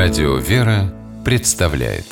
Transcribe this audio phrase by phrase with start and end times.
[0.00, 2.04] Радио «Вера» представляет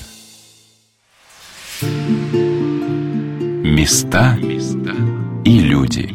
[3.63, 4.37] Места
[5.45, 6.11] и люди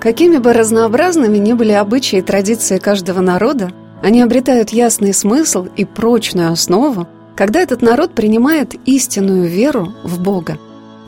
[0.00, 3.72] Какими бы разнообразными ни были обычаи и традиции каждого народа,
[4.02, 7.06] они обретают ясный смысл и прочную основу,
[7.36, 10.56] когда этот народ принимает истинную веру в Бога.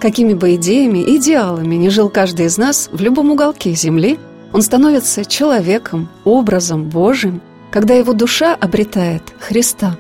[0.05, 4.19] Какими бы идеями и идеалами ни жил каждый из нас в любом уголке Земли,
[4.52, 9.96] он становится человеком, образом Божьим, когда его душа обретает Христа.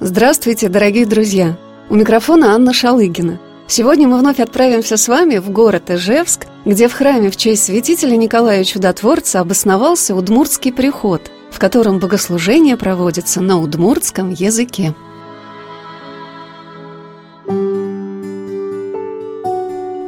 [0.00, 1.58] Здравствуйте, дорогие друзья!
[1.90, 3.38] У микрофона Анна Шалыгина.
[3.66, 8.16] Сегодня мы вновь отправимся с вами в город Ижевск, где в храме в честь святителя
[8.16, 14.94] Николая Чудотворца обосновался Удмуртский приход, в котором богослужение проводится на удмуртском языке.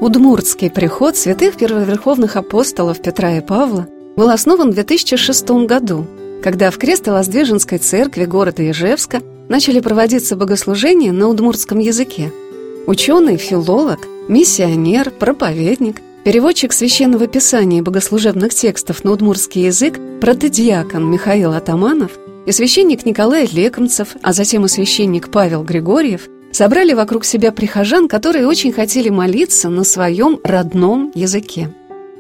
[0.07, 6.07] Удмуртский приход святых первоверховных апостолов Петра и Павла был основан в 2006 году,
[6.45, 12.33] когда в Крестовоздвиженской церкви города Ижевска начали проводиться богослужения на удмуртском языке.
[12.87, 21.53] Ученый, филолог, миссионер, проповедник, переводчик священного писания и богослужебных текстов на удмуртский язык протодиакон Михаил
[21.53, 22.13] Атаманов
[22.47, 28.47] и священник Николай Лекомцев, а затем и священник Павел Григорьев– собрали вокруг себя прихожан, которые
[28.47, 31.71] очень хотели молиться на своем родном языке.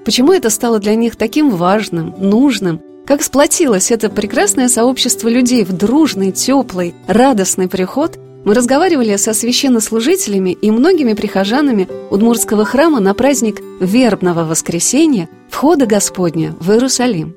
[0.05, 5.73] Почему это стало для них таким важным, нужным, как сплотилось это прекрасное сообщество людей в
[5.73, 13.61] дружный, теплый, радостный приход, мы разговаривали со священнослужителями и многими прихожанами Удмуртского храма на праздник
[13.81, 17.37] Вербного воскресенья Входа Господня в Иерусалим.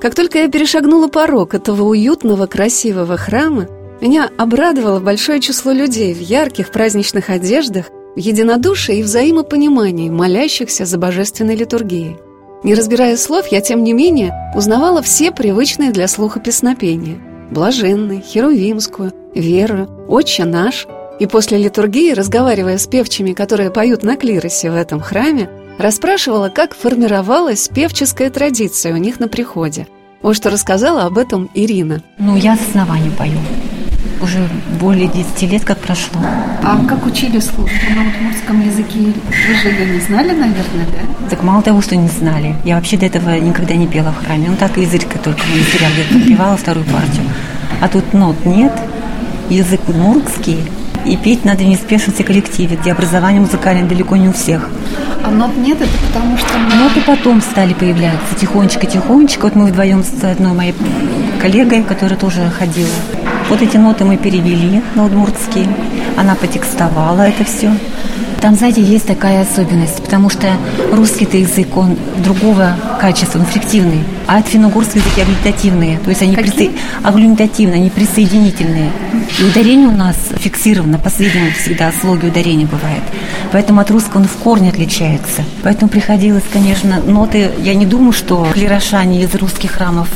[0.00, 3.68] Как только я перешагнула порог этого уютного, красивого храма,
[4.02, 7.86] меня обрадовало большое число людей в ярких праздничных одеждах,
[8.16, 12.16] в единодушии и взаимопонимании, молящихся за божественной литургией.
[12.64, 17.18] Не разбирая слов, я, тем не менее, узнавала все привычные для слуха песнопения–
[17.52, 20.88] блаженный, херувимскую, веру, отче наш.
[21.20, 25.48] И после литургии, разговаривая с певчими, которые поют на клиросе в этом храме,
[25.78, 29.86] расспрашивала, как формировалась певческая традиция у них на приходе.
[30.22, 32.02] Вот что рассказала об этом Ирина.
[32.18, 33.38] Ну, я с основания пою
[34.20, 34.48] уже
[34.80, 36.20] более 10 лет как прошло.
[36.62, 39.12] А как учили службу на удмуртском языке?
[39.48, 41.28] Вы же ее не знали, наверное, да?
[41.28, 42.54] Так мало того, что не знали.
[42.64, 44.48] Я вообще до этого никогда не пела в храме.
[44.50, 47.24] Ну так изредка только на где-то певала вторую партию.
[47.80, 48.72] А тут нот нет,
[49.48, 50.58] язык удмуртский,
[51.04, 54.70] и петь надо в неспешности коллективе, где образование музыкальное далеко не у всех.
[55.24, 56.58] А нот нет, это потому что...
[56.58, 59.42] Ноты потом стали появляться, тихонечко-тихонечко.
[59.42, 60.74] Вот мы вдвоем с одной моей
[61.40, 62.88] коллегой, которая тоже ходила
[63.48, 65.66] вот эти ноты мы перевели на удмуртский.
[66.16, 67.72] Она потекстовала это все.
[68.42, 70.48] Там, знаете, есть такая особенность, потому что
[70.90, 76.34] русский-то язык, он другого качества, он флективный, а от финно-угорского языки аглютативные, то есть они
[76.34, 76.72] присо...
[77.04, 78.90] аглютативные, они присоединительные.
[79.38, 83.04] И ударение у нас фиксировано, последним всегда слоги ударения бывает.
[83.52, 85.44] Поэтому от русского он в корне отличается.
[85.62, 90.08] Поэтому приходилось, конечно, ноты, я не думаю, что клерошане из русских храмов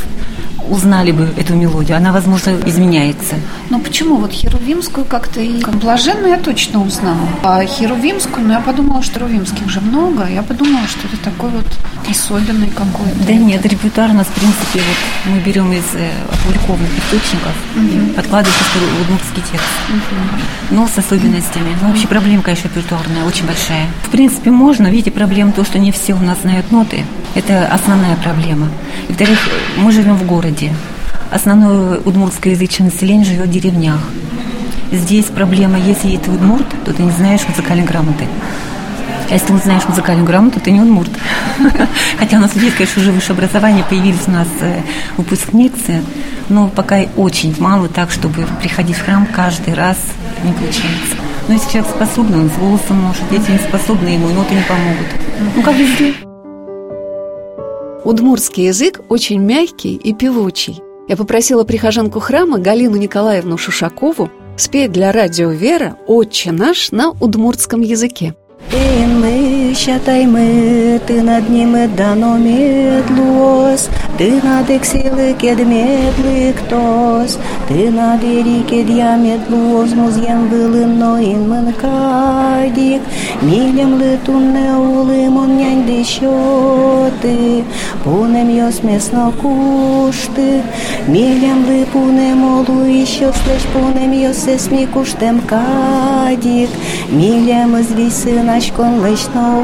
[0.69, 1.97] узнали бы эту мелодию.
[1.97, 3.37] Она, возможно, изменяется.
[3.71, 4.17] Но почему?
[4.17, 7.29] Вот Херувимскую как-то и блаженную я точно узнала.
[7.43, 10.27] А Херувимскую, ну, я подумала, что Херувимских же много.
[10.29, 11.67] Я подумала, что это такой вот
[12.09, 13.27] особенный какой-то.
[13.27, 18.15] Да нет, репертуар у нас, в принципе, вот мы берем из э, опубликованных источников, угу.
[18.15, 19.67] подкладываем в удмуртский текст.
[19.89, 20.77] Угу.
[20.77, 21.77] Но с особенностями.
[21.81, 23.87] Ну, вообще проблема, конечно, репертуарная, очень большая.
[24.05, 24.89] В принципе, можно.
[24.89, 27.05] Видите, проблема то, что не все у нас знают ноты.
[27.35, 28.69] Это основная проблема.
[29.09, 29.39] И, во-вторых,
[29.77, 30.56] мы живем в городе.
[31.31, 34.01] Основное удмуртскоязычное население живет в деревнях.
[34.93, 38.25] Здесь проблема, если ты удмурт, то ты не знаешь музыкальной грамоты.
[39.29, 41.11] А если ты не знаешь музыкальную грамоту, ты не удмурт.
[42.19, 44.83] Хотя у нас есть, конечно, уже высшее образование, появились у нас э,
[45.17, 46.03] выпускницы,
[46.49, 49.99] но пока очень мало так, чтобы приходить в храм каждый раз
[50.45, 51.17] не получается.
[51.49, 55.07] Но если человек способный, он с голосом может, если не способны, ему ноты не помогут.
[55.57, 56.26] Ну, как везде.
[58.07, 60.81] Удмуртский язык очень мягкий и певучий.
[61.09, 67.81] Я попросила прихожанку храма Галину Николаевну Шушакову спеть для радио «Вера» «Отче наш» на удмуртском
[67.81, 68.37] языке.
[69.74, 79.94] Шатаймы, ты над ним дано медлос, ты над эксилы кедмедлы ктос, ты над эрике дьямедлос,
[79.94, 83.02] музьем вылыно инмын кадик,
[83.42, 87.64] милем лытунне улым он нянь дещоты,
[88.04, 90.62] пунем йос месно кушты,
[91.08, 96.70] милем лы пунем олу еще слышь пунем йос эсми куштем кадик,
[97.10, 97.90] милем из
[98.57, 99.59] мачкон лично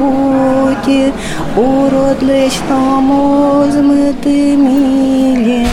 [0.67, 1.13] уйти,
[1.57, 5.67] урод лично мозмыты милемыс.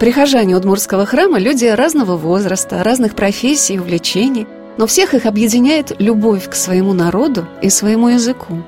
[0.00, 6.54] Прихожане Удмурского храма– люди разного возраста, разных профессий увлечений, но всех их объединяет любовь к
[6.54, 8.64] своему народу и своему языку.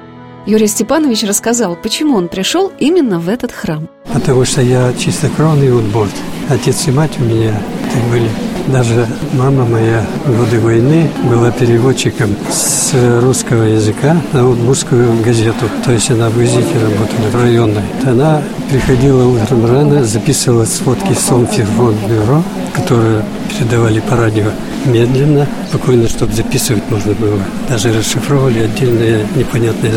[0.47, 3.89] Юрий Степанович рассказал, почему он пришел именно в этот храм.
[4.13, 6.15] Потому что я чистокровный удмурт.
[6.49, 7.61] Отец и мать у меня
[7.93, 8.31] так были
[8.69, 15.67] даже мама моя в годы войны была переводчиком с русского языка на удмуртскую газету.
[15.85, 17.83] То есть она в газете работала, районной.
[18.05, 22.43] Она приходила утром рано, записывала сводки Сомферфонд-бюро,
[22.75, 24.51] которые передавали по радио
[24.85, 27.39] медленно, спокойно, чтобы записывать можно было.
[27.69, 29.93] Даже расшифровывали отдельные непонятные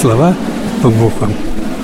[0.00, 0.34] слова
[0.82, 1.32] по буквам.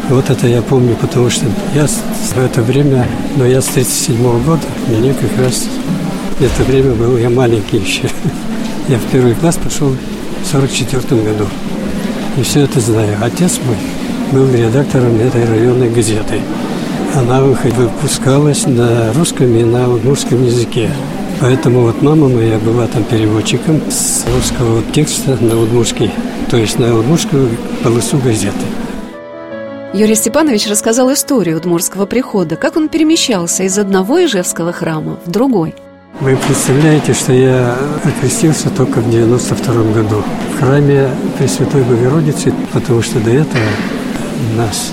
[0.09, 4.43] Вот это я помню, потому что я в это время, но я с 37 -го
[4.43, 5.67] года, мне как раз
[6.41, 8.09] это время был я маленький еще.
[8.89, 9.89] Я в первый класс пошел
[10.43, 11.47] в 44 году.
[12.37, 13.19] И все это знаю.
[13.21, 13.77] Отец мой
[14.33, 16.41] был редактором этой районной газеты.
[17.15, 20.91] Она выпускалась на русском и на удмуртском языке.
[21.41, 26.11] Поэтому вот мама моя была там переводчиком с русского текста на удмуртский,
[26.51, 27.49] то есть на удмуртскую
[27.83, 28.55] полосу газеты.
[29.95, 35.75] Юрий Степанович рассказал историю удмуртского прихода, как он перемещался из одного Ижевского храма в другой–
[36.21, 40.23] вы представляете, что я окрестился только в 92 году
[40.55, 41.09] в храме
[41.39, 43.65] Пресвятой Богородицы, потому что до этого
[44.57, 44.93] нас,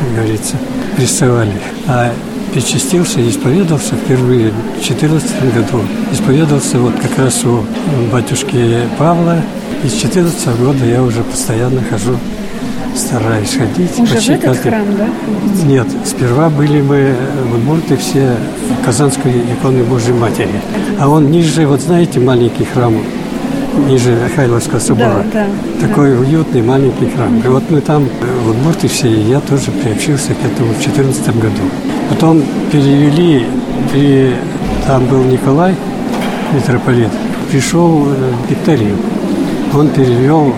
[0.00, 0.56] как говорится,
[0.96, 1.52] прессовали.
[1.86, 2.12] А
[2.52, 5.84] причастился и исповедовался впервые в 2014 году.
[6.12, 7.64] Исповедовался вот как раз у
[8.12, 9.40] батюшки Павла.
[9.84, 12.18] И с 2014 года я уже постоянно хожу
[12.96, 13.98] стараюсь ходить.
[13.98, 14.70] Уже почти в этот каждый...
[14.70, 15.06] храм, да?
[15.66, 17.14] Нет, сперва были мы
[17.50, 18.34] в Удмурте все
[18.84, 20.60] Казанской иконы Божьей Матери.
[20.98, 22.94] А он ниже, вот знаете, маленький храм,
[23.88, 25.24] ниже Хайловского собора.
[25.32, 25.46] Да,
[25.80, 26.20] да, Такой да.
[26.20, 27.38] уютный маленький храм.
[27.44, 28.08] И вот мы там
[28.44, 31.62] в Удмурте все, и я тоже приобщился к этому в 2014 году.
[32.08, 33.46] Потом перевели,
[33.92, 34.34] при...
[34.86, 35.74] там был Николай,
[36.52, 37.10] митрополит,
[37.50, 38.08] пришел
[38.48, 38.96] Викторию.
[39.74, 40.54] Он перевел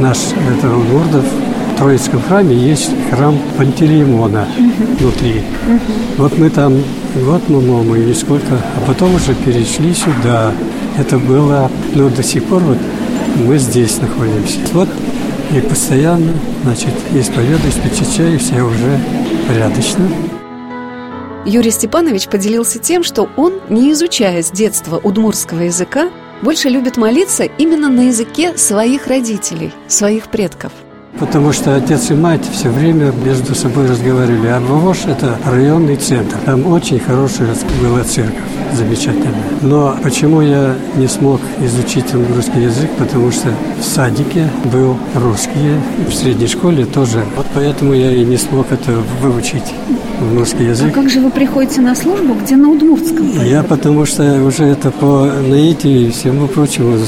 [0.00, 0.18] наш
[0.50, 1.24] это Удмуртов
[1.76, 4.48] Троицком храме есть храм Пантелеймона
[4.98, 5.42] внутри.
[6.16, 6.74] Вот мы там
[7.22, 10.52] год, по-моему, или сколько, а потом уже перешли сюда.
[10.98, 12.78] Это было, ну, до сих пор вот
[13.44, 14.58] мы здесь находимся.
[14.72, 14.88] Вот
[15.54, 16.32] и постоянно,
[16.64, 18.98] значит, исповедуюсь, причащаюсь, я уже
[19.46, 20.08] порядочно.
[21.44, 26.08] Юрий Степанович поделился тем, что он, не изучая с детства удмурского языка,
[26.42, 30.72] больше любит молиться именно на языке своих родителей, своих предков–
[31.18, 34.48] Потому что отец и мать все время между собой разговаривали.
[34.48, 34.60] А
[35.06, 36.36] это районный центр.
[36.44, 38.34] Там очень хорошая была церковь,
[38.74, 39.32] замечательная.
[39.62, 42.90] Но почему я не смог изучить русский язык?
[42.98, 43.48] Потому что
[43.80, 47.24] в садике был русский, в средней школе тоже.
[47.34, 48.92] Вот поэтому я и не смог это
[49.22, 49.72] выучить
[50.20, 50.88] удмуртский язык.
[50.90, 53.44] А как же вы приходите на службу, где на удмуртском?
[53.44, 56.98] Я потому что уже это по наитию и всему прочему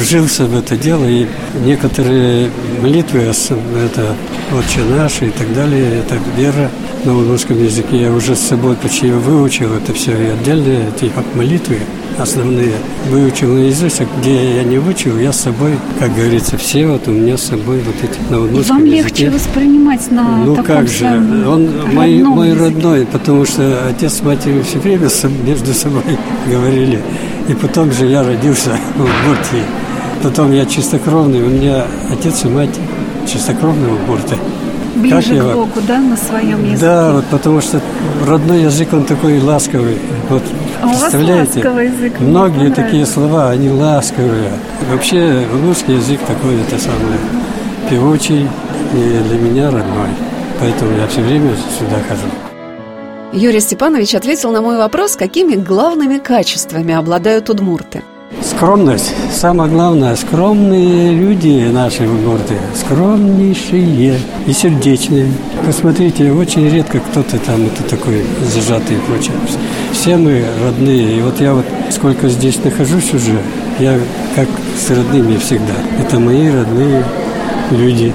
[0.00, 1.26] вжился в это дело, и
[1.64, 2.50] некоторые
[2.80, 4.14] молитвы, это
[4.52, 6.70] «Отче наш» и так далее, это вера
[7.04, 8.02] на удмуртском языке.
[8.02, 11.78] Я уже с собой почти выучил это все, и отдельные эти молитвы
[12.18, 12.72] основные
[13.08, 17.10] выучил наизусть, а где я не выучил, я с собой, как говорится, все вот у
[17.10, 19.24] меня с собой вот эти на Вам языке.
[19.24, 21.06] легче воспринимать на Ну таком как же,
[21.46, 25.08] он мой, мой родной, потому что отец с матерью все время
[25.46, 26.02] между собой
[26.46, 27.00] говорили.
[27.48, 29.64] И потом же я родился в Удмуртии.
[30.22, 32.70] Потом я чистокровный, у меня отец и мать
[33.26, 34.36] чистокровные удмурты.
[34.94, 35.54] Ближе как к я...
[35.54, 36.80] Богу, да, на своем языке?
[36.80, 37.80] Да, вот потому что
[38.26, 39.96] родной язык, он такой ласковый.
[40.28, 40.42] Вот,
[40.82, 42.20] а представляете, у вас ласковый язык.
[42.20, 44.50] Многие такие слова, они ласковые.
[44.90, 47.18] Вообще, русский язык такой, это самое,
[47.88, 48.48] певучий
[48.94, 50.10] и для меня родной.
[50.60, 52.26] Поэтому я все время сюда хожу.
[53.32, 58.02] Юрий Степанович ответил на мой вопрос, какими главными качествами обладают удмурты–
[58.42, 59.14] Скромность.
[59.32, 65.32] Самое главное, скромные люди наши городе, скромнейшие и сердечные.
[65.64, 69.34] Посмотрите, очень редко кто-то там это такой зажатый и прочее.
[69.92, 71.18] Все мы родные.
[71.18, 73.38] И вот я вот сколько здесь нахожусь уже,
[73.78, 73.98] я
[74.34, 75.74] как с родными всегда.
[76.00, 77.04] Это мои родные
[77.70, 78.12] люди.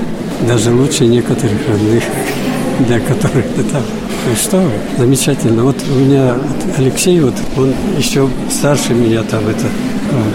[0.48, 2.04] Даже лучше некоторых родных,
[2.88, 3.84] для которых это там.
[4.30, 5.64] Ну что вы, замечательно.
[5.64, 6.36] Вот у меня
[6.78, 9.68] Алексей, вот он еще старше меня там это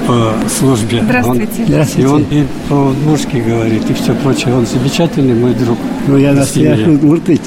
[0.07, 1.03] по службе.
[1.03, 1.61] Здравствуйте.
[1.61, 2.03] Он, Здравствуйте.
[2.03, 4.55] И он и по-удмуртски говорит, и все прочее.
[4.55, 5.79] Он замечательный мой друг.
[6.07, 7.41] Ну, я настоящий удмуртыч.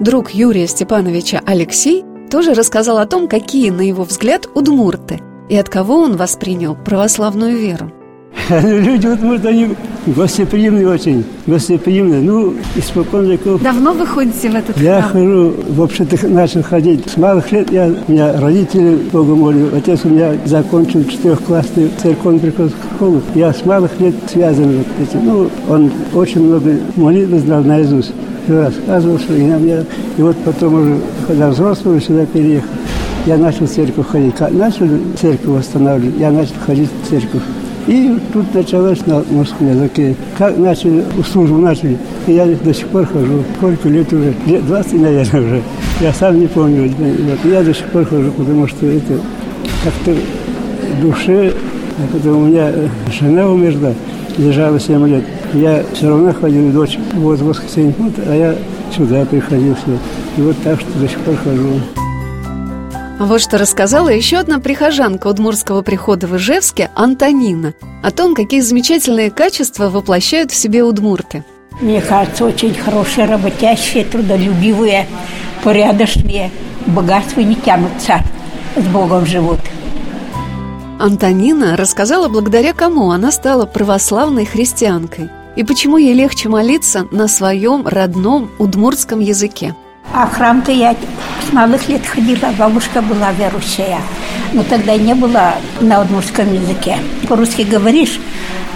[0.00, 5.20] Друг Юрия Степановича Алексей тоже рассказал о том, какие, на его взгляд, удмурты.
[5.48, 7.92] и от кого он воспринял православную веру.
[8.50, 9.74] Люди может, они
[10.06, 12.20] гостеприимные очень, гостеприимные.
[12.20, 13.62] Ну, испокон веков.
[13.62, 15.12] Давно вы ходите в этот Я храм?
[15.12, 17.70] хожу, вообще-то начал ходить с малых лет.
[17.72, 19.68] Я, у меня родители Бога молю.
[19.74, 23.22] Отец у меня закончил четырехклассную церковную приходскую школу.
[23.34, 25.24] Я с малых лет связан вот этим.
[25.24, 28.12] Ну, он очень много молитв знал наизусть.
[28.46, 29.82] Все рассказывал, что и на меня.
[30.16, 32.68] И вот потом уже, когда взрослый, сюда переехал,
[33.26, 34.38] я начал в церковь ходить.
[34.52, 34.86] Начал
[35.20, 37.42] церковь восстанавливать, я начал ходить в церковь.
[37.88, 40.14] И тут началось на русском языке.
[40.38, 41.98] Как начали, службу начали,
[42.28, 43.42] и я до сих пор хожу.
[43.56, 44.32] Сколько лет уже?
[44.46, 45.62] Лет 20, наверное, уже.
[46.00, 46.88] Я сам не помню.
[46.88, 47.50] Вот.
[47.50, 49.20] Я до сих пор хожу, потому что это
[49.82, 50.14] как-то
[50.96, 51.52] в душе,
[52.12, 52.70] когда у меня
[53.20, 53.92] жена умерла,
[54.38, 55.24] лежала 7 лет.
[55.54, 58.54] Я все равно ходил, дочь вот в воскресенье, вот, а я
[58.94, 59.74] сюда приходил.
[59.74, 59.98] Все.
[60.36, 61.80] И вот так что до сих пор хожу.
[63.18, 69.30] Вот что рассказала еще одна прихожанка Удмурского прихода в Ижевске, Антонина, о том, какие замечательные
[69.30, 71.42] качества воплощают в себе удмурты.
[71.80, 75.06] Мне кажется, очень хорошие, работящие, трудолюбивые,
[75.64, 76.50] порядочные.
[76.86, 78.20] Богатство не тянутся,
[78.76, 79.60] с Богом живут.
[80.98, 87.86] Антонина рассказала, благодаря кому она стала православной христианкой и почему ей легче молиться на своем
[87.86, 89.74] родном удмуртском языке.
[90.14, 90.96] А храм-то я
[91.46, 94.00] с малых лет ходила, бабушка была верующая.
[94.52, 96.98] Но тогда не было на удмуртском языке.
[97.28, 98.18] По-русски говоришь,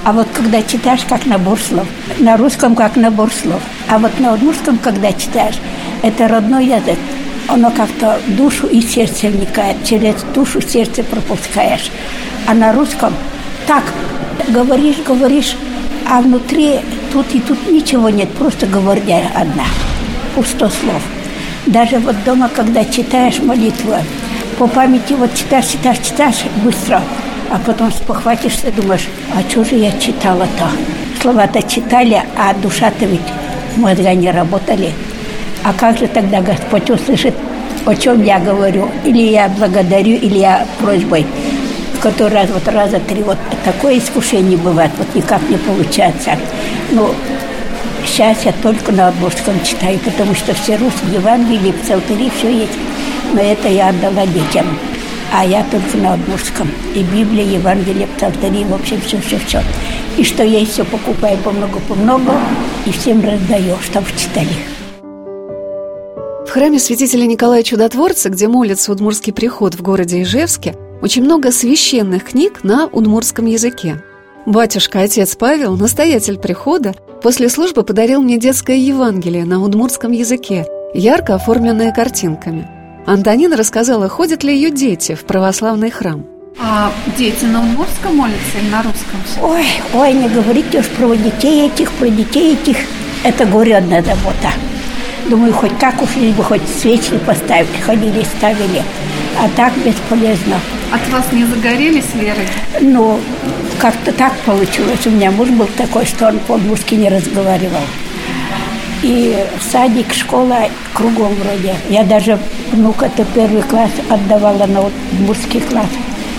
[0.04, 1.86] а вот когда читаешь, как набор слов.
[2.18, 3.62] На русском, как набор слов.
[3.88, 5.58] А вот на удмуртском, когда читаешь,
[6.02, 6.98] это родной язык.
[7.48, 9.84] Оно как-то душу и сердце вникает.
[9.84, 11.90] Через душу сердце пропускаешь.
[12.46, 13.12] А на русском
[13.66, 13.84] так
[14.48, 15.56] говоришь, говоришь,
[16.08, 16.80] а внутри
[17.12, 19.64] тут и тут ничего нет, просто говорня одна,
[20.34, 21.02] пусто слов.
[21.66, 23.94] Даже вот дома, когда читаешь молитву,
[24.58, 27.02] по памяти вот читаешь, читаешь, читаешь быстро,
[27.50, 30.68] а потом спохватишься, думаешь, а что же я читала-то?
[31.20, 33.20] Слова-то читали, а душа-то ведь
[33.76, 34.92] мозга не работали.
[35.62, 37.34] А как же тогда Господь услышит,
[37.86, 38.88] о чем я говорю?
[39.04, 41.26] Или я благодарю, или я просьбой
[42.00, 46.32] который раз, вот раза три, вот такое искушение бывает, вот никак не получается.
[46.90, 47.14] Ну,
[48.06, 52.72] сейчас я только на Адмурском читаю, потому что все русские Евангелии, псалтыри, все есть.
[53.32, 54.66] Но это я отдала детям.
[55.32, 56.68] А я только на Адмурском.
[56.94, 59.62] И Библия, Евангелие, псалтыри, в общем, все-все-все.
[60.16, 62.32] И что есть, все покупаю по-много-по-много,
[62.86, 64.79] и всем раздаю, чтобы читали.
[66.50, 72.24] В храме святителя Николая Чудотворца, где молится Удмурский приход в городе Ижевске, очень много священных
[72.24, 74.02] книг на удмуртском языке.
[74.46, 76.92] Батюшка, отец Павел, настоятель прихода,
[77.22, 82.68] после службы подарил мне детское Евангелие на удмуртском языке, ярко оформленное картинками.
[83.06, 86.26] Антонина рассказала, ходят ли ее дети в православный храм.
[86.58, 89.20] А дети на удмуртском молятся или на русском?
[89.40, 92.76] Ой, ой, не говорите уж про детей этих, про детей этих.
[93.22, 94.50] Это горе одна забота.
[95.28, 98.82] Думаю, хоть как уж лишь бы хоть свечи поставили, ходили, ставили.
[99.38, 100.56] А так бесполезно.
[100.92, 102.46] От вас не загорелись верой?
[102.80, 103.20] Ну,
[103.78, 105.06] как-то так получилось.
[105.06, 107.82] У меня муж был такой, что он по-удмуртски не разговаривал.
[109.02, 109.34] И
[109.70, 111.74] садик, школа кругом вроде.
[111.88, 112.38] Я даже
[112.72, 115.88] внука-то первый класс отдавала на удмуртский класс.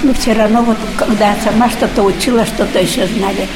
[0.04, 3.48] Но все равно вот когда сама что-то учила, что-то еще знали.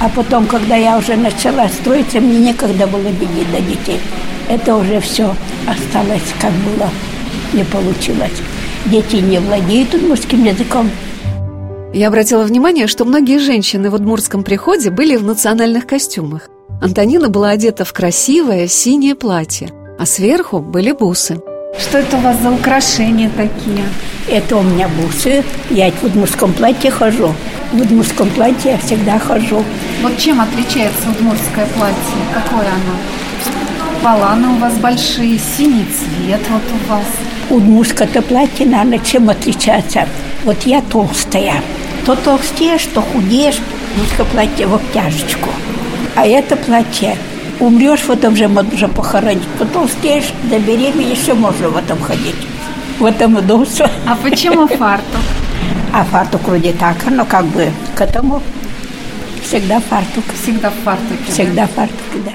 [0.00, 4.00] А потом, когда я уже начала строиться, мне некогда было бегать до детей.
[4.48, 5.34] Это уже все
[5.66, 6.90] осталось, как было,
[7.52, 8.42] не получилось.
[8.86, 10.90] Дети не владеют удмуртским языком.
[11.94, 16.48] Я обратила внимание, что многие женщины в удмуртском приходе были в национальных костюмах.
[16.82, 21.40] Антонина была одета в красивое синее платье, а сверху были бусы.
[21.78, 23.84] Что это у вас за украшения такие?
[24.28, 25.44] Это у меня бусы.
[25.70, 27.34] Я в удмуртском платье хожу.
[27.72, 29.64] В удмуртском платье я всегда хожу.
[30.02, 31.96] Вот чем отличается удмуртское платье?
[32.32, 34.02] Какое оно?
[34.02, 37.06] Баланы у вас большие, синий цвет вот у вас.
[37.50, 40.06] Удмуртское-то платье, наверное, чем отличается?
[40.44, 41.62] Вот я толстая.
[42.06, 43.60] То толстеешь, то худеешь.
[43.92, 45.50] Удмуртское платье в обтяжечку.
[46.14, 47.16] А это платье
[47.60, 49.46] Умрешь, потом же можно уже похоронить.
[49.58, 52.36] Потолстеешь, забеременеешь, все можно в этом ходить.
[52.98, 53.88] В этом удобство.
[54.06, 55.20] А почему фартук?
[55.92, 58.42] А фартук вроде так, но как бы к этому
[59.44, 60.24] всегда фартук.
[60.42, 61.32] Всегда в фартуке.
[61.32, 62.32] Всегда фартук, да.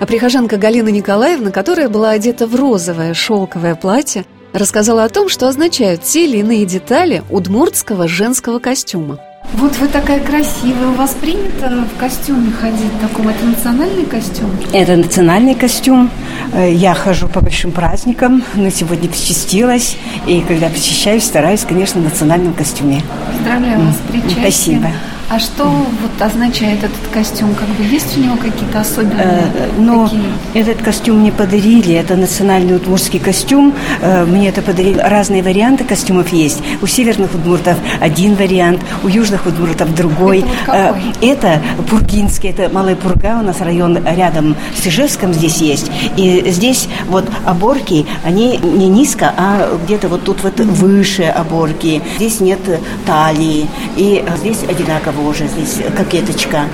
[0.00, 5.46] А прихожанка Галина Николаевна, которая была одета в розовое шелковое платье, рассказала о том, что
[5.46, 9.18] означают те или иные детали удмуртского женского костюма.
[9.54, 13.28] Вот вы такая красивая, у вас принято в костюме ходить таком?
[13.28, 14.50] Это национальный костюм?
[14.72, 16.10] Это национальный костюм.
[16.52, 19.96] Э, я хожу по большим праздникам, но сегодня посчастилось.
[20.26, 23.02] И когда посещаюсь, стараюсь, конечно, в национальном костюме.
[23.32, 24.40] Поздравляю вас с причастием.
[24.40, 24.88] Спасибо.
[25.30, 27.54] А что вот означает этот костюм?
[27.54, 29.44] Как бы есть у него какие-то особенные?
[29.54, 30.24] Э, но такие?
[30.54, 31.94] этот костюм мне подарили.
[31.94, 33.72] Это национальный удмуртский костюм.
[34.00, 34.98] Э, мне это подарили.
[34.98, 36.60] Разные варианты костюмов есть.
[36.82, 40.40] У северных удмуртов один вариант, у южных удмуртов другой.
[40.40, 41.00] Это, вот какой?
[41.20, 45.92] Э, это Пургинский, это Малая Пурга, у нас район рядом с Ижевском здесь есть.
[46.16, 52.02] И здесь вот оборки, они не низко, а где-то вот тут вот выше оборки.
[52.16, 52.58] Здесь нет
[53.06, 53.68] талии.
[53.96, 56.64] И здесь одинаково уже, здесь кокеточка.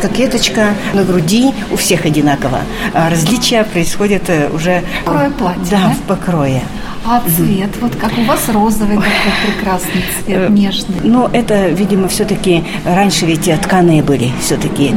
[0.00, 2.60] Кокеточка на груди у всех одинаково.
[2.92, 4.82] А различия происходят э, уже...
[5.04, 5.90] Покрое платья, Да, да?
[5.90, 6.62] в покрое.
[7.08, 9.12] А цвет, вот как у вас розовый такой
[9.46, 10.96] прекрасный цвет, Э, нежный.
[11.04, 14.94] Ну, это, видимо, все-таки раньше ведь тканые были все-таки.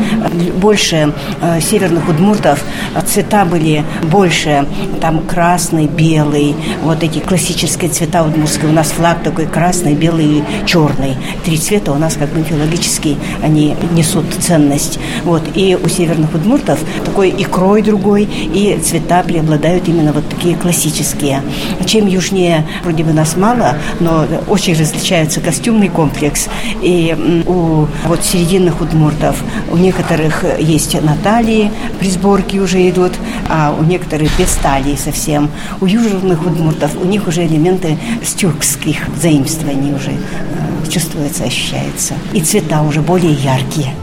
[0.59, 2.63] Больше э, северных удмуртов
[2.95, 4.65] э, цвета были больше,
[5.01, 8.69] там красный, белый, вот эти классические цвета удмуртские.
[8.69, 11.15] У нас флаг такой красный, белый и черный.
[11.45, 14.99] Три цвета у нас как бы мифологически они несут ценность.
[15.23, 15.43] Вот.
[15.55, 21.43] И у северных удмуртов такой и крой другой, и цвета преобладают именно вот такие классические.
[21.85, 26.47] Чем южнее, вроде бы нас мало, но очень различается костюмный комплекс.
[26.81, 29.41] И у вот серединных удмуртов,
[29.71, 33.13] у некоторых есть на талии, при сборке уже идут,
[33.47, 35.49] а у некоторых без талии совсем.
[35.81, 38.33] У южных удмуртов у них уже элементы с
[39.21, 42.13] заимствований уже э, чувствуется, ощущается.
[42.33, 43.93] И цвета уже более яркие.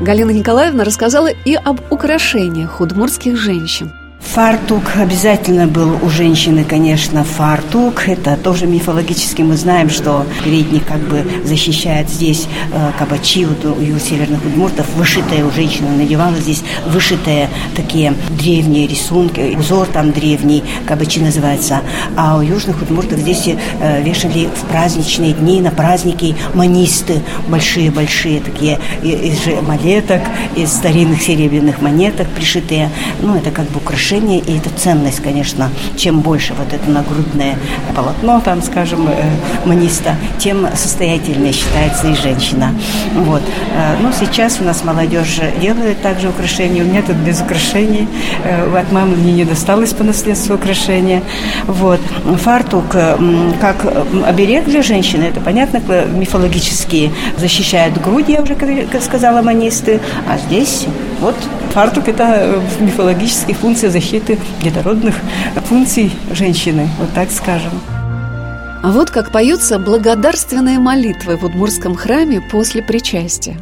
[0.00, 3.92] Галина Николаевна рассказала и об украшениях удмуртских женщин.
[4.22, 8.08] Фартук обязательно был у женщины, конечно, фартук.
[8.08, 13.98] Это тоже мифологически мы знаем, что передник как бы защищает здесь э, кабачи у, у
[13.98, 14.86] северных удмуртов.
[14.96, 21.82] Вышитая у женщины надевала здесь вышитые такие древние рисунки, узор там древний, кабачи называется.
[22.16, 28.78] А у южных удмуртов здесь э, вешали в праздничные дни, на праздники манисты, большие-большие такие
[29.02, 30.22] из же монеток,
[30.56, 32.88] из старинных серебряных монеток пришитые.
[33.20, 33.80] Ну, это как бы
[34.12, 35.70] украшение, и это ценность, конечно.
[35.96, 37.56] Чем больше вот это нагрудное
[37.94, 39.12] полотно, там, скажем, э,
[39.64, 42.74] маниста, тем состоятельнее считается и женщина.
[43.14, 43.42] Вот.
[43.74, 46.82] Э, Ну, сейчас у нас молодежь делает также украшения.
[46.82, 48.08] У меня тут без украшений.
[48.44, 51.22] Э, От мамы мне не досталось по наследству украшения.
[51.66, 52.00] Вот.
[52.44, 52.84] Фартук
[53.60, 53.76] как
[54.26, 58.56] оберег для женщины, это понятно, кла- мифологически защищает грудь, я уже
[59.00, 60.00] сказала, манисты.
[60.28, 60.86] А здесь
[61.20, 61.36] вот
[61.72, 65.14] фартук– это э, мифологические функции защиты детородных
[65.68, 67.72] функций женщины, вот так скажем.
[68.82, 73.56] А вот как поются благодарственные молитвы в Удмурском храме после причастия.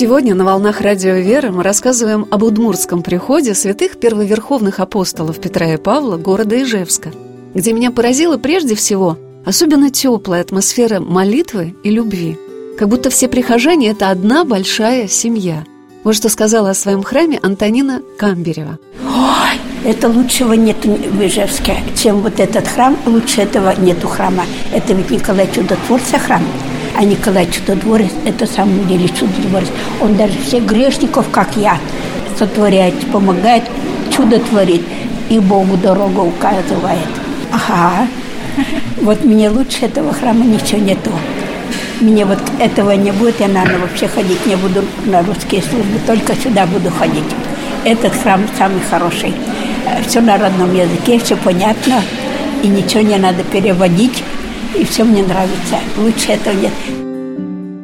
[0.00, 5.76] Сегодня на «Волнах Радио Веры» мы рассказываем об удмуртском приходе святых первоверховных апостолов Петра и
[5.76, 7.12] Павла города Ижевска,
[7.52, 12.38] где меня поразила прежде всего особенно теплая атмосфера молитвы и любви.
[12.78, 15.64] Как будто все прихожане– это одна большая семья.
[16.02, 18.78] Вот что сказала о своем храме Антонина Камберева.
[19.84, 22.96] Это лучшего нет в Ижевске, чем вот этот храм.
[23.04, 24.46] Лучше этого нету храма.
[24.72, 26.42] Это ведь Николай Чудотворца храм.
[27.00, 29.68] А Николай Чудотворец– это самом деле чудотворец.
[30.02, 31.78] Он даже всех грешников, как я,
[32.38, 33.62] сотворяет, помогает,
[34.14, 34.82] чудо творит
[35.30, 37.08] и Богу дорогу указывает.
[37.50, 38.06] Ага,
[39.00, 41.10] вот мне лучше этого храма ничего нету.
[42.00, 46.34] Мне вот этого не будет, я, наверное, вообще ходить не буду на русские службы, только
[46.34, 47.24] сюда буду ходить.
[47.86, 49.32] Этот храм самый хороший.
[50.06, 52.02] Все на родном языке, все понятно,
[52.62, 54.22] и ничего не надо переводить,
[54.76, 55.78] и все мне нравится.
[55.96, 56.72] Лучше этого нет.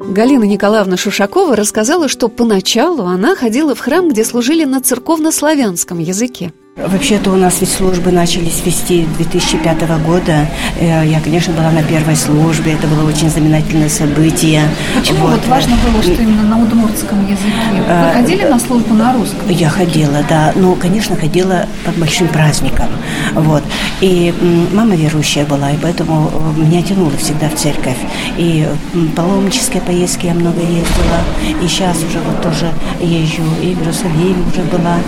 [0.09, 6.53] Галина Николаевна Шушакова рассказала, что поначалу она ходила в храм, где служили на церковно-славянском языке.
[6.77, 10.47] Вообще-то у нас ведь службы начались вести 2005 года.
[10.79, 12.75] Э, я, конечно, была на первой службе.
[12.75, 14.63] Это было очень знаменательное событие.
[14.95, 17.55] Почему вот, вот важно было, что именно на удмуртском языке?
[17.73, 19.49] Вы э, ходили на службу на русском?
[19.49, 20.53] Я ходила, да.
[20.55, 22.89] Ну, конечно, ходила по большим праздникам.
[23.33, 23.63] Вот.
[24.03, 24.35] И
[24.75, 27.97] мама верующая была, и поэтому меня тянуло всегда в церковь.
[28.37, 28.69] И
[29.17, 31.57] паломнические поездки я много ездила.
[31.63, 33.45] И сейчас уже вот тоже езжу.
[33.63, 34.99] И в Иерусалим уже была.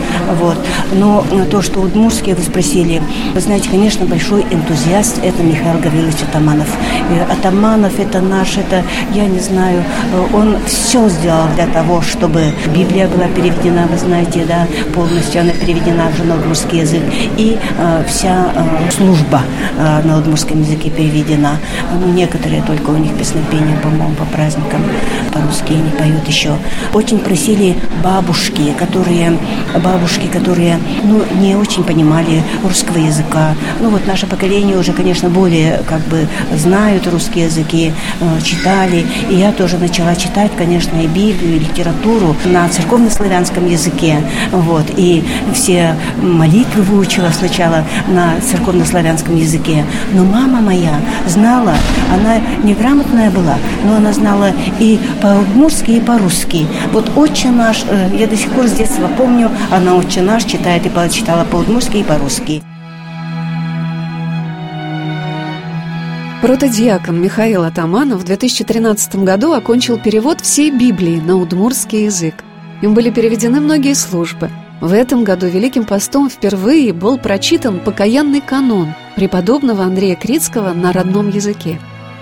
[0.40, 0.56] Вот.
[0.94, 3.02] Но то, то, что удмурские вы спросили,
[3.34, 6.68] вы знаете, конечно, большой энтузиаст– это Михаил Гаврилович Атаманов.
[7.10, 9.82] И Атаманов– это наш, это, я не знаю,
[10.32, 16.08] он все сделал для того, чтобы Библия была переведена, вы знаете, да, полностью она переведена
[16.14, 17.02] уже на удмурский язык.
[17.36, 19.42] И э, вся э, служба
[19.76, 21.58] э, на удмурском языке переведена.
[22.14, 24.84] Некоторые только у них песнопения, по-моему, по праздникам
[25.32, 26.56] по-русски не поют еще.
[26.94, 29.36] Очень просили бабушки, которые,
[29.82, 33.54] бабушки, которые, ну, не не очень понимали русского языка.
[33.80, 39.06] Ну вот наше поколение уже, конечно, более как бы знают русские языки, э, читали.
[39.30, 44.22] И я тоже начала читать, конечно, и Библию, и литературу на церковно-славянском языке.
[44.52, 44.84] Вот.
[44.96, 49.86] И все молитвы выучила сначала на церковно-славянском языке.
[50.12, 51.74] Но мама моя знала,
[52.12, 56.66] она неграмотная была, но она знала и по-удмурски, и по-русски.
[56.92, 60.84] Вот отче наш, э, я до сих пор с детства помню, она отче наш читает
[60.84, 62.62] и читала читала по-удмурски и по-русски.
[66.40, 72.34] Протодиакон Михаил Атаманов в 2013 году окончил перевод всей Библии на удмурский язык.
[72.82, 74.50] Им были переведены многие службы.
[74.80, 81.30] В этом году Великим постом впервые был прочитан покаянный канон преподобного Андрея Критского на родном
[81.30, 81.80] языке.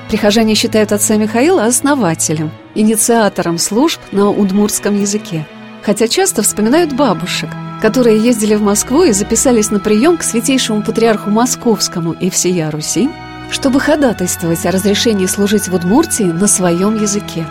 [0.09, 5.45] Прихожане считают отца Михаила основателем, инициатором служб на удмурском языке.
[5.87, 7.49] Хотя часто вспоминают бабушек–
[7.81, 13.09] которые ездили в Москву и записались на прием к святейшему патриарху Московскому и всея Руси,
[13.51, 17.47] чтобы ходатайствовать о разрешении служить в Удмуртии на своем языке.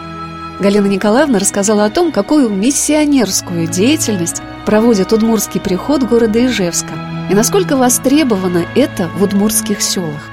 [0.60, 6.94] Галина Николаевна рассказала о том, какую миссионерскую деятельность проводит Удмурский приход города Ижевска
[7.30, 10.30] и насколько востребовано это в удмуртских селах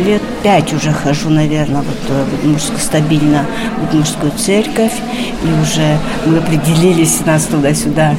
[0.00, 3.46] лет пять уже хожу, наверное, вот э, в мужскую, стабильно
[3.92, 4.92] мужскую церковь.
[5.44, 8.14] И уже мы определились, нас туда-сюда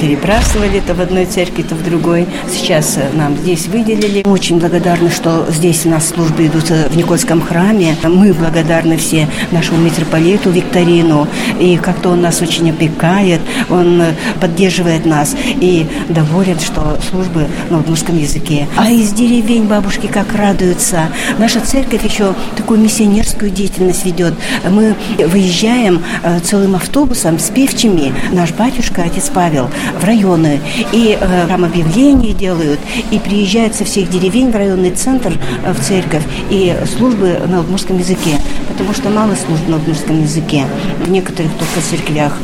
[0.00, 2.26] перебрасывали, то в одной церкви, то в другой.
[2.50, 4.22] Сейчас э, нам здесь выделили.
[4.24, 7.96] Мы очень благодарны, что здесь у нас службы идут э, в Никольском храме.
[8.02, 11.28] Мы благодарны все нашему митрополиту Викторину.
[11.60, 14.02] И как-то он нас очень опекает, он
[14.40, 18.66] поддерживает нас и доволен, что службы на удмуртском языке.
[18.76, 21.08] А из деревень бабушки как радуются.
[21.38, 24.34] Наша церковь еще такую миссионерскую деятельность ведет.
[24.68, 28.12] Мы выезжаем э, целым автобусом с певчими.
[28.32, 30.60] Наш батюшка, отец Павел, в районы.
[30.92, 32.80] И э, там объявления делают.
[33.10, 35.32] И приезжают со всех деревень в районный центр
[35.64, 36.24] э, в церковь.
[36.50, 38.38] И службы на удмуртском языке.
[38.68, 40.64] Потому что мало служб на удмуртском языке.
[41.04, 42.36] В некоторых только церквях.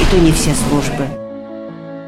[0.00, 1.06] И то не все службы.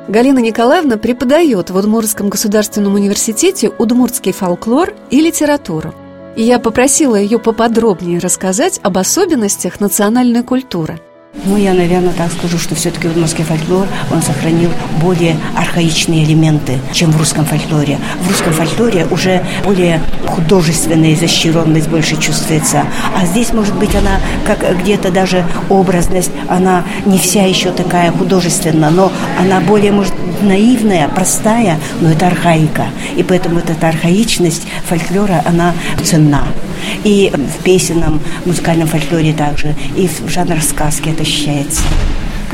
[0.06, 5.94] Галина Николаевна преподает в Удмуртском государственном университете удмуртский фольклор и литературу.
[6.36, 11.00] И я попросила ее поподробнее рассказать об особенностях национальной культуры–
[11.44, 14.70] ну, я, наверное, так скажу, что все-таки удмуртский фольклор, он сохранил
[15.00, 17.98] более архаичные элементы, чем в русском фольклоре.
[18.22, 22.84] В русском фольклоре уже более художественная изощренность больше чувствуется.
[23.14, 28.90] А здесь, может быть, она, как где-то даже образность, она не вся еще такая художественная,
[28.90, 32.86] но она более, может, наивная, простая, но это архаика.
[33.16, 36.44] И поэтому эта архаичность фольклора, она ценна.
[37.04, 41.82] И в песенном музыкальном фольклоре также, и в жанрах сказки это ощущается.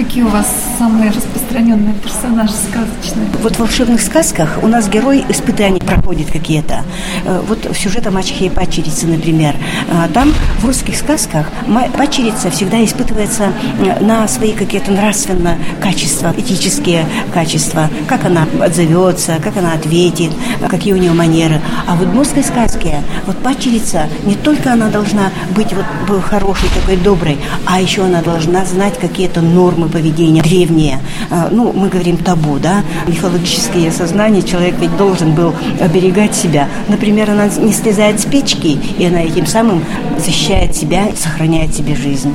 [0.00, 0.46] Какие у вас
[0.78, 3.28] самые распространенные персонажи сказочные?
[3.42, 6.84] Вот в волшебных сказках у нас герой испытаний проходит какие-то.
[7.26, 9.56] Э, вот в сюжете мачехи и пачерицы, например.
[9.88, 11.50] Э, там в русских сказках
[11.98, 17.90] пачерица всегда испытывается э, на свои какие-то нравственные качества, этические качества.
[18.08, 20.30] Как она отзовется, как она ответит,
[20.70, 21.60] какие у нее манеры.
[21.86, 27.36] А в удмуртской сказке вот пачерица не только она должна быть вот хорошей, такой доброй,
[27.66, 31.00] а еще она должна знать какие-то нормы поведения древние.
[31.30, 36.68] А, ну, мы говорим табу, да, мифологические сознания, человек ведь должен был оберегать себя.
[36.88, 39.84] Например, она не слезает с печки, и она этим самым
[40.18, 42.34] защищает себя, сохраняет себе жизнь.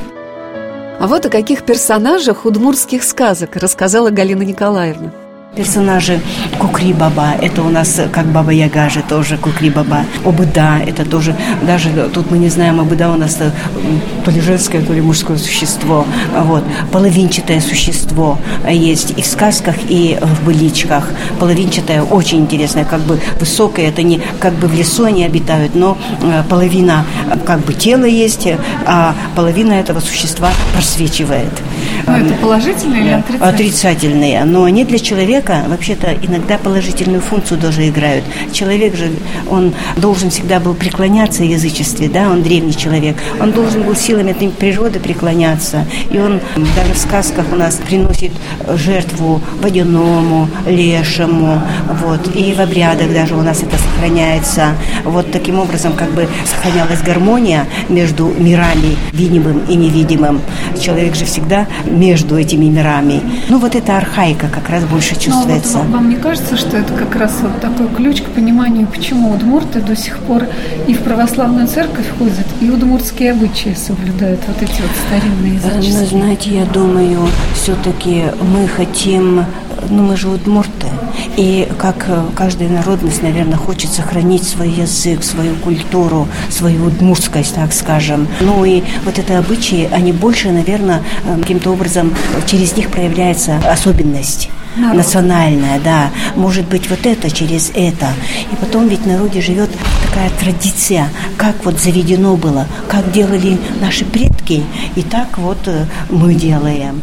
[1.00, 5.12] А вот о каких персонажах удмурских сказок рассказала Галина Николаевна.
[5.56, 6.20] Персонажи
[6.60, 10.04] Кукри Баба, это у нас как Баба Яга же тоже Кукри Баба.
[10.26, 11.34] Обыда, это тоже,
[11.66, 16.06] даже тут мы не знаем, Обыда у нас то ли женское, то ли мужское существо.
[16.38, 16.64] Вот.
[16.92, 18.38] Половинчатое существо
[18.70, 21.10] есть и в сказках, и в быличках.
[21.40, 25.98] Половинчатое очень интересное, как бы высокое, это не как бы в лесу они обитают, но
[26.22, 27.06] э, половина
[27.46, 28.46] как бы тела есть,
[28.86, 31.54] а половина этого существа просвечивает.
[32.08, 33.50] Но это положительные или отрицательные?
[33.50, 38.24] Отрицательные, но они для человека человека вообще-то иногда положительную функцию тоже играют.
[38.52, 39.12] Человек же,
[39.50, 43.16] он должен всегда был преклоняться язычестве, да, он древний человек.
[43.40, 45.86] Он должен был силами природы преклоняться.
[46.10, 46.40] И он
[46.76, 48.32] даже в сказках у нас приносит
[48.76, 51.62] жертву водяному, лешему,
[52.02, 52.36] вот.
[52.36, 54.70] И в обрядах даже у нас это сохраняется.
[55.04, 60.42] Вот таким образом как бы сохранялась гармония между мирами, видимым и невидимым.
[60.80, 63.22] Человек же всегда между этими мирами.
[63.50, 65.78] Ну вот эта архаика как раз больше чувствуется чувствуется.
[65.78, 69.32] Но вот вам не кажется, что это как раз вот такой ключ к пониманию, почему
[69.34, 70.44] удмурты до сих пор
[70.88, 76.00] и в православную церковь ходят, и удмуртские обычаи соблюдают вот эти вот старинные э, языческие?
[76.02, 79.46] Ну, знаете, я думаю, все-таки мы хотим
[79.90, 80.88] ну, мы же удмурты.
[81.38, 87.72] И как э, каждая народность, наверное, хочет сохранить свой язык, свою культуру, свою удмуртскость, так
[87.74, 88.28] скажем.
[88.40, 92.14] Ну и вот это обычаи, они больше, наверное, э, каким-то образом
[92.48, 94.50] через них проявляется особенность.
[94.76, 94.98] Народ.
[94.98, 96.12] национальная, да.
[96.36, 98.08] Может быть, вот это через это.
[98.52, 99.70] И потом ведь в народе живет
[100.08, 104.64] такая традиция, как вот заведено было, как делали наши предки,
[104.96, 107.02] и так вот э, мы делаем.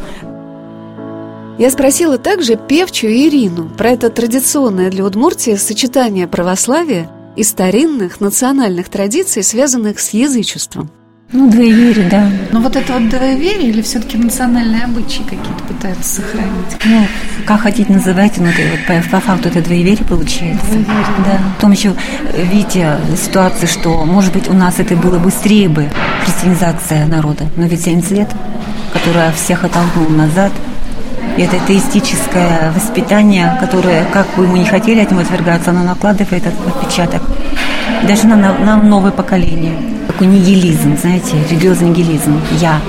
[1.59, 8.89] Я спросила также певчую Ирину про это традиционное для Удмуртии сочетание православия и старинных национальных
[8.89, 10.91] традиций, связанных с язычеством.
[11.33, 12.31] Ну, двоеверие, да.
[12.53, 16.77] Но вот это вот двоеверие или все-таки национальные обычаи какие-то пытаются сохранить?
[16.85, 17.07] Ну,
[17.47, 20.67] как хотите называйте, но это, вот по, по факту это двоеверие получается.
[20.67, 21.07] Двоеверие.
[21.25, 21.41] Да.
[21.57, 21.95] Потом еще,
[22.37, 25.89] видите, ситуация, что, может быть, у нас это было быстрее бы,
[26.25, 28.29] христианизация народа, но ведь 70 лет,
[28.93, 30.53] которая всех оттолкнула назад,
[31.37, 37.23] это теистическое воспитание, которое, как бы мы не хотели этим отвергаться, оно накладывает этот отпечаток
[38.07, 39.77] даже на, на новое поколение.
[40.07, 42.41] Такой нигилизм, знаете, религиозный нигилизм.
[42.61, 42.81] Я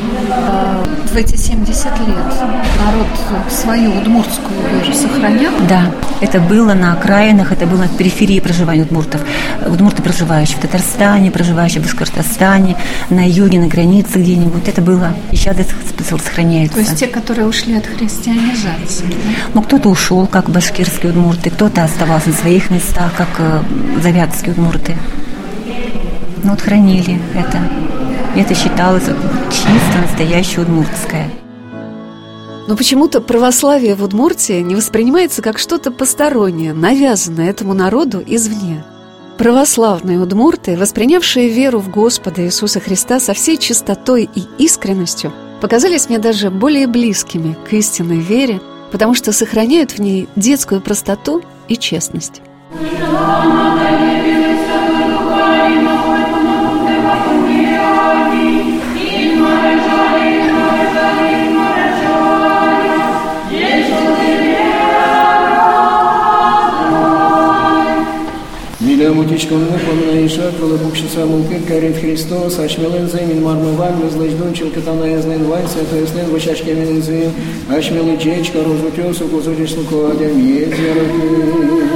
[1.14, 2.18] в эти 70 лет
[2.84, 5.54] народ свою удмуртскую веру сохранял?
[5.70, 9.22] Да, это было на окраинах, это было на периферии проживания удмуртов.
[9.66, 12.78] Удмурты, проживающие в Татарстане, проживающие в Башкортостане,
[13.12, 14.68] на юге, на границе где-нибудь.
[14.68, 15.74] Это было, и сейчас это
[16.04, 16.76] сохраняется.
[16.76, 19.06] То есть те, которые ушли от христианизации?
[19.06, 19.16] Да?
[19.54, 23.62] Ну, кто-то ушел, как башкирские удмурты, кто-то оставался на своих местах, как э,
[24.02, 24.98] завятские удмурты.
[26.44, 27.60] Ну, вот хранили это.
[28.36, 29.04] Это считалось
[29.52, 31.30] чисто настоящее удмуртское.
[32.68, 38.84] Но почему-то православие в Удмуртии не воспринимается как что-то постороннее, навязанное этому народу извне.
[39.38, 46.20] Православные удмурты, воспринявшие веру в Господа Иисуса Христа со всей чистотой и искренностью, показались мне
[46.20, 52.42] даже более близкими к истинной вере, потому что сохраняют в ней детскую простоту и честность.
[69.23, 76.01] Мутичкомны помна ишат, волобукшица мулкин, карит Христос, ашмелен зеймин мармыван, возлаждун челкатана язнен вань, святой
[76.01, 77.31] яснен, вачашке менензин,
[77.71, 81.89] ашмелы чечка, розутесу, кузучишну кладям, езерокиш.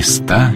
[0.00, 0.54] Места